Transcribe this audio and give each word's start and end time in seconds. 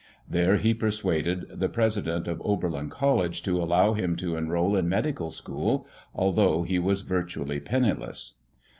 There, 0.27 0.57
he 0.57 0.73
persuaded 0.73 1.59
the 1.59 1.69
President 1.69 2.27
of 2.27 2.41
Oberlin 2.43 2.89
College 2.89 3.43
to 3.43 3.61
allow 3.61 3.93
him 3.93 4.15
to 4.15 4.35
enroll 4.35 4.75
in 4.75 4.89
medical 4.89 5.29
school 5.29 5.85
although 6.15 6.63
he 6.63 6.79
was 6.79 7.01
virtually 7.03 7.59
penniless. 7.59 8.39